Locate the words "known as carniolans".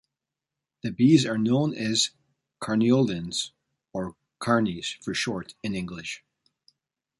1.37-3.51